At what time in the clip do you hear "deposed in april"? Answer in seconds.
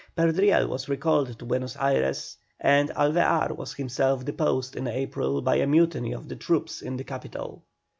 4.25-5.43